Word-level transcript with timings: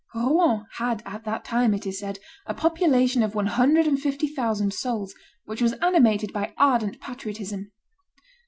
Rouen 0.15 0.65
had 0.77 1.03
at 1.05 1.25
that 1.25 1.45
time, 1.45 1.75
it 1.75 1.85
is 1.85 1.99
said, 1.99 2.17
a 2.47 2.55
population 2.55 3.21
of 3.21 3.35
one 3.35 3.45
hundred 3.45 3.85
and 3.85 4.01
fifty 4.01 4.27
thousand 4.27 4.73
souls, 4.73 5.13
which 5.45 5.61
was 5.61 5.73
animated 5.73 6.33
by 6.33 6.55
ardent 6.57 6.99
patriotism. 6.99 7.71